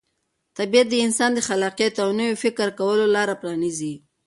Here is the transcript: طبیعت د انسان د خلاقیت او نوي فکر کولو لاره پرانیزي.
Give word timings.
طبیعت 0.57 0.87
د 0.91 0.95
انسان 1.05 1.31
د 1.33 1.39
خلاقیت 1.47 1.95
او 2.03 2.09
نوي 2.19 2.35
فکر 2.43 2.67
کولو 2.79 3.05
لاره 3.15 3.35
پرانیزي. 3.41 3.93